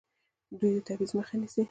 دوی 0.59 0.73
د 0.75 0.79
تبعیض 0.87 1.11
مخه 1.19 1.35
نیسي. 1.41 1.63